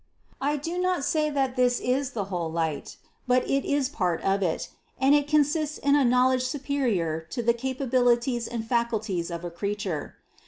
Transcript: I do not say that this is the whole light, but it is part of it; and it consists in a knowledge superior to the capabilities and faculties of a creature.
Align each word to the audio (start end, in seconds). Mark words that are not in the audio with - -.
I 0.41 0.55
do 0.57 0.79
not 0.79 1.05
say 1.05 1.29
that 1.29 1.55
this 1.55 1.79
is 1.79 2.13
the 2.13 2.25
whole 2.33 2.51
light, 2.51 2.97
but 3.27 3.47
it 3.47 3.63
is 3.63 3.87
part 3.87 4.19
of 4.23 4.41
it; 4.41 4.67
and 4.99 5.13
it 5.13 5.27
consists 5.27 5.77
in 5.77 5.95
a 5.95 6.03
knowledge 6.03 6.41
superior 6.45 7.27
to 7.29 7.43
the 7.43 7.53
capabilities 7.53 8.47
and 8.47 8.67
faculties 8.67 9.29
of 9.29 9.45
a 9.45 9.51
creature. 9.51 10.15